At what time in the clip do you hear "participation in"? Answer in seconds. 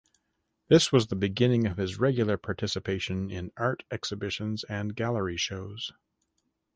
2.35-3.51